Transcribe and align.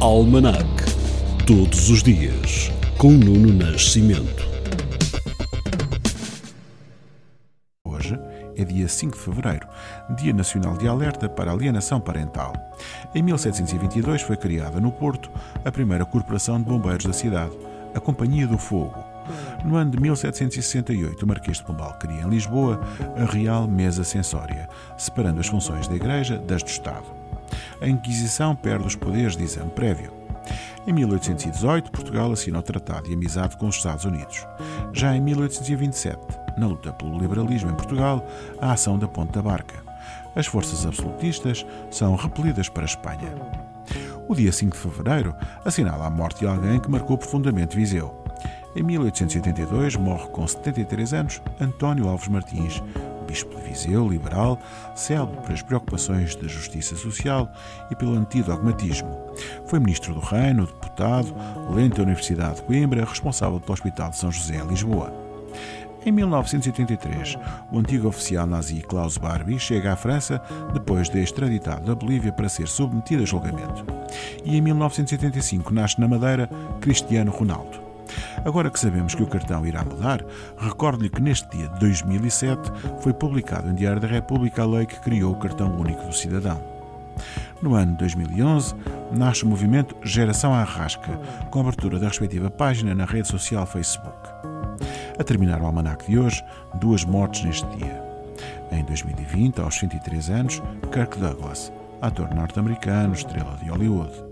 Almanac. 0.00 0.64
Todos 1.44 1.90
os 1.90 2.04
dias, 2.04 2.70
com 2.96 3.10
Nuno 3.10 3.52
Nascimento. 3.52 4.46
Hoje 7.84 8.16
é 8.56 8.62
dia 8.62 8.86
5 8.86 9.16
de 9.16 9.24
fevereiro, 9.24 9.66
Dia 10.16 10.32
Nacional 10.32 10.76
de 10.76 10.86
Alerta 10.86 11.28
para 11.28 11.50
a 11.50 11.54
Alienação 11.54 12.00
Parental. 12.00 12.52
Em 13.12 13.24
1722 13.24 14.22
foi 14.22 14.36
criada 14.36 14.80
no 14.80 14.92
Porto 14.92 15.28
a 15.64 15.72
primeira 15.72 16.04
corporação 16.04 16.58
de 16.58 16.68
bombeiros 16.68 17.04
da 17.04 17.12
cidade, 17.12 17.58
a 17.92 17.98
Companhia 17.98 18.46
do 18.46 18.56
Fogo. 18.56 19.02
No 19.64 19.74
ano 19.74 19.90
de 19.90 20.00
1768, 20.00 21.24
o 21.24 21.26
Marquês 21.26 21.56
de 21.56 21.64
Pombal 21.64 21.94
cria 21.94 22.22
em 22.22 22.28
Lisboa 22.28 22.80
a 23.16 23.24
Real 23.24 23.66
Mesa 23.66 24.04
Censória, 24.04 24.68
separando 24.96 25.40
as 25.40 25.48
funções 25.48 25.88
da 25.88 25.96
Igreja 25.96 26.38
das 26.38 26.62
do 26.62 26.68
Estado. 26.68 27.17
A 27.80 27.88
Inquisição 27.88 28.56
perde 28.56 28.86
os 28.86 28.96
poderes 28.96 29.36
de 29.36 29.44
exame 29.44 29.70
prévio. 29.70 30.12
Em 30.86 30.92
1818, 30.92 31.90
Portugal 31.90 32.32
assina 32.32 32.58
o 32.58 32.62
Tratado 32.62 33.08
de 33.08 33.14
Amizade 33.14 33.56
com 33.56 33.68
os 33.68 33.76
Estados 33.76 34.04
Unidos. 34.04 34.46
Já 34.92 35.14
em 35.14 35.20
1827, 35.20 36.18
na 36.56 36.66
luta 36.66 36.92
pelo 36.92 37.18
liberalismo 37.18 37.70
em 37.70 37.74
Portugal, 37.74 38.26
a 38.60 38.72
ação 38.72 38.98
da 38.98 39.06
Ponte 39.06 39.32
da 39.32 39.42
Barca. 39.42 39.76
As 40.34 40.46
forças 40.46 40.86
absolutistas 40.86 41.66
são 41.90 42.16
repelidas 42.16 42.68
para 42.68 42.84
a 42.84 42.86
Espanha. 42.86 43.34
O 44.28 44.34
dia 44.34 44.52
5 44.52 44.76
de 44.76 44.82
fevereiro 44.82 45.34
assinala 45.64 46.06
a 46.06 46.10
morte 46.10 46.40
de 46.40 46.46
alguém 46.46 46.80
que 46.80 46.90
marcou 46.90 47.16
profundamente 47.16 47.76
Viseu. 47.76 48.24
Em 48.76 48.82
1882 48.82 49.96
morre 49.96 50.26
com 50.28 50.46
73 50.46 51.14
anos 51.14 51.42
António 51.60 52.08
Alves 52.08 52.28
Martins, 52.28 52.82
bispo 53.28 53.54
de 53.54 53.68
Viseu, 53.68 54.08
liberal, 54.08 54.58
célebre 54.96 55.36
por 55.42 55.52
as 55.52 55.62
preocupações 55.62 56.34
da 56.34 56.48
justiça 56.48 56.96
social 56.96 57.52
e 57.90 57.94
pelo 57.94 58.16
antidogmatismo. 58.16 59.16
Foi 59.66 59.78
ministro 59.78 60.14
do 60.14 60.20
Reino, 60.20 60.66
deputado, 60.66 61.32
lente 61.70 61.96
da 61.96 62.02
Universidade 62.02 62.56
de 62.56 62.62
Coimbra, 62.62 63.04
responsável 63.04 63.60
pelo 63.60 63.74
Hospital 63.74 64.10
de 64.10 64.16
São 64.16 64.32
José 64.32 64.56
em 64.56 64.66
Lisboa. 64.66 65.12
Em 66.06 66.12
1983, 66.12 67.36
o 67.70 67.78
antigo 67.78 68.08
oficial 68.08 68.46
nazi 68.46 68.80
Klaus 68.80 69.18
Barbie 69.18 69.58
chega 69.58 69.92
à 69.92 69.96
França 69.96 70.40
depois 70.72 71.10
de 71.10 71.20
extraditado 71.20 71.84
da 71.84 71.94
Bolívia 71.94 72.32
para 72.32 72.48
ser 72.48 72.66
submetido 72.66 73.24
a 73.24 73.26
julgamento. 73.26 73.84
E 74.44 74.56
em 74.56 74.60
1985 74.60 75.74
nasce 75.74 76.00
na 76.00 76.08
Madeira 76.08 76.48
Cristiano 76.80 77.30
Ronaldo. 77.30 77.87
Agora 78.44 78.70
que 78.70 78.78
sabemos 78.78 79.14
que 79.14 79.22
o 79.22 79.26
cartão 79.26 79.66
irá 79.66 79.84
mudar, 79.84 80.24
recordo-lhe 80.56 81.10
que 81.10 81.20
neste 81.20 81.48
dia 81.56 81.68
de 81.68 81.80
2007 81.80 82.70
foi 83.00 83.12
publicado 83.12 83.68
em 83.68 83.74
Diário 83.74 84.00
da 84.00 84.08
República 84.08 84.62
a 84.62 84.66
lei 84.66 84.86
que 84.86 85.00
criou 85.00 85.32
o 85.32 85.38
cartão 85.38 85.76
único 85.78 86.04
do 86.04 86.14
cidadão. 86.14 86.62
No 87.60 87.74
ano 87.74 87.92
de 87.92 87.98
2011, 87.98 88.74
nasce 89.12 89.44
o 89.44 89.48
movimento 89.48 89.96
Geração 90.02 90.54
Arrasca, 90.54 91.18
com 91.50 91.60
abertura 91.60 91.98
da 91.98 92.08
respectiva 92.08 92.50
página 92.50 92.94
na 92.94 93.04
rede 93.04 93.28
social 93.28 93.66
Facebook. 93.66 94.28
A 95.18 95.24
terminar 95.24 95.60
o 95.60 95.66
almanac 95.66 96.06
de 96.06 96.18
hoje, 96.18 96.44
duas 96.74 97.04
mortes 97.04 97.44
neste 97.44 97.66
dia. 97.76 98.02
Em 98.70 98.84
2020, 98.84 99.60
aos 99.60 99.74
103 99.76 100.30
anos, 100.30 100.62
Kirk 100.92 101.18
Douglas, 101.18 101.72
ator 102.00 102.32
norte-americano, 102.32 103.14
estrela 103.14 103.56
de 103.56 103.68
Hollywood 103.68 104.27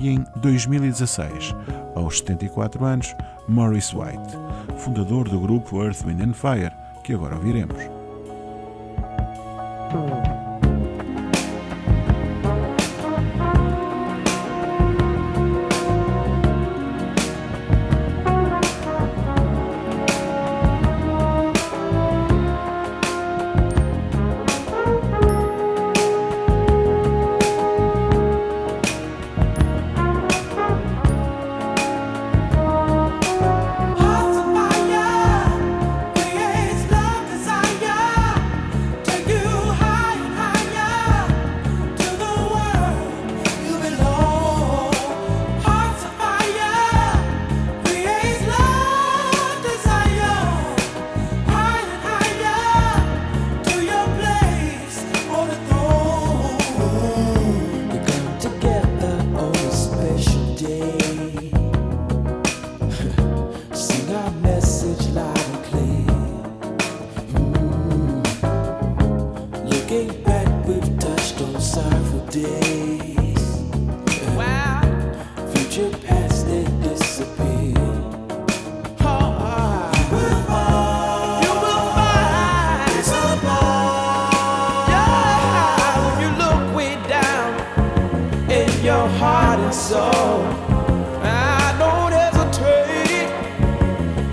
e 0.00 0.10
em 0.10 0.24
2016, 0.36 1.54
aos 1.94 2.18
74 2.18 2.84
anos, 2.84 3.14
Maurice 3.48 3.96
White, 3.96 4.36
fundador 4.78 5.28
do 5.28 5.40
grupo 5.40 5.82
Earth, 5.82 6.04
Wind 6.04 6.22
and 6.22 6.34
Fire, 6.34 6.72
que 7.02 7.14
agora 7.14 7.36
ouviremos. 7.36 7.87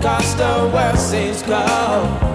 Cause 0.06 0.36
the 0.36 0.70
world 0.72 0.96
seems 0.96 1.42
cold. 1.42 2.26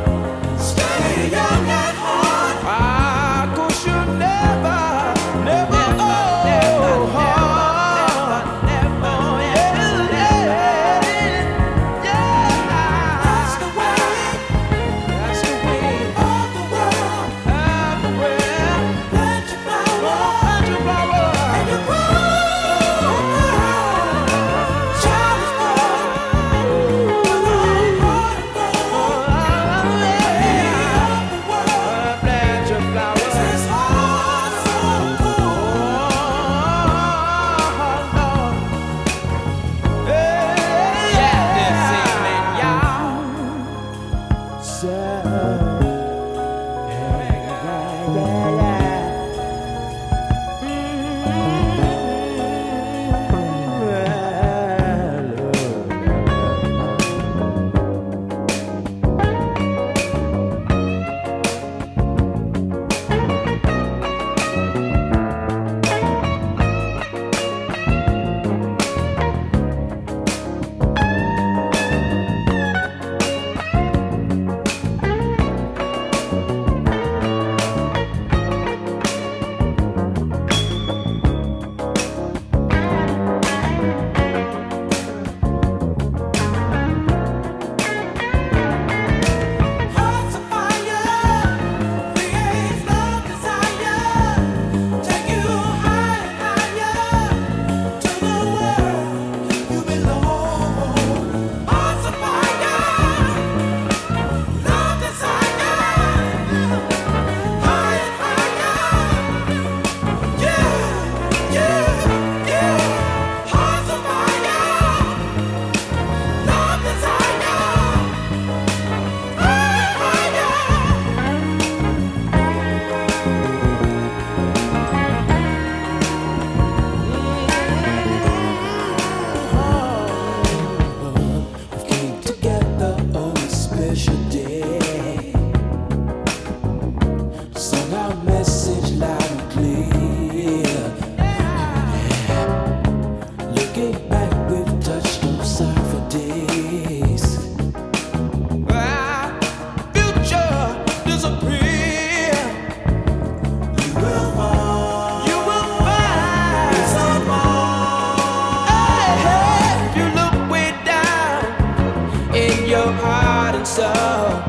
stop. 163.71 164.47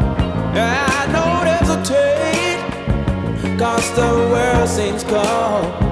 I 0.57 1.07
don't 1.15 1.47
hesitate 1.47 2.59
cause 3.57 3.89
the 3.95 4.11
world 4.33 4.69
seems 4.69 5.05
cold. 5.05 5.92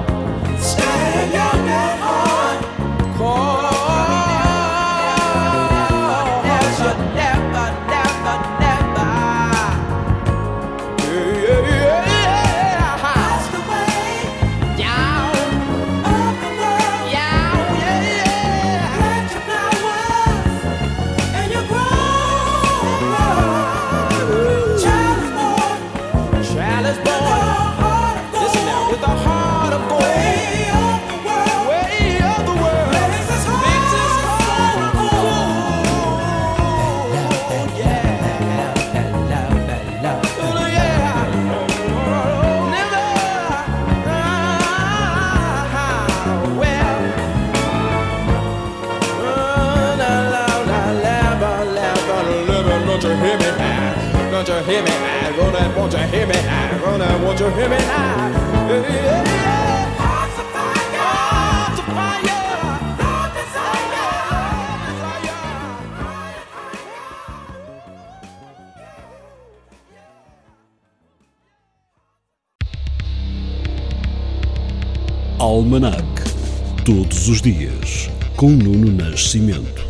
Don't 54.41 54.49
you 54.49 54.73
hear 54.73 54.83
me 54.83 54.89
now? 54.89 55.37
Gonna, 55.37 55.77
won't 55.77 55.93
you 55.93 55.99
hear 55.99 56.27
me 56.27 56.33
now? 56.33 56.79
Gonna, 56.83 57.19
won't 57.23 57.41
you 57.41 57.51
hear 57.51 57.69
me 57.69 57.77
now? 57.77 58.29
Yeah, 58.71 58.89
yeah, 58.89 59.41
Almanac. 75.39 76.03
Todos 76.87 77.29
os 77.29 77.43
dias. 77.43 78.09
Com 78.37 78.53
Nuno 78.53 78.91
Nascimento. 78.91 79.90